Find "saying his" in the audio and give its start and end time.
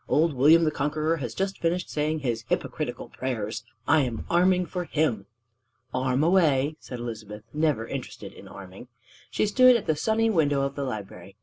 1.87-2.43